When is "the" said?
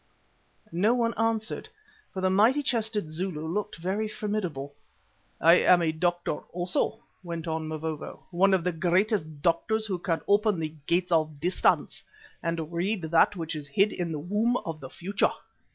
2.21-2.29, 8.63-8.71, 10.59-10.73, 14.11-14.17, 14.79-14.89